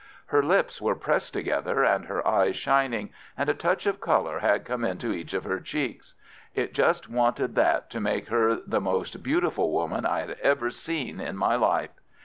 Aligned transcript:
Her 0.25 0.41
lips 0.41 0.81
were 0.81 0.95
pressed 0.95 1.31
together 1.31 1.83
and 1.83 2.05
her 2.05 2.25
eyes 2.27 2.55
shining, 2.55 3.11
and 3.37 3.49
a 3.49 3.53
touch 3.53 3.85
of 3.85 4.01
colour 4.01 4.39
had 4.39 4.65
come 4.65 4.83
into 4.83 5.11
each 5.13 5.35
of 5.35 5.43
her 5.43 5.59
cheeks. 5.59 6.15
It 6.55 6.73
just 6.73 7.07
wanted 7.07 7.53
that 7.53 7.91
to 7.91 7.99
make 8.01 8.29
her 8.29 8.55
the 8.55 8.81
most 8.81 9.21
beautiful 9.21 9.69
woman 9.71 10.03
I 10.07 10.21
had 10.21 10.39
ever 10.41 10.71
seen 10.71 11.19
in 11.21 11.37
my 11.37 11.55
life. 11.55 11.91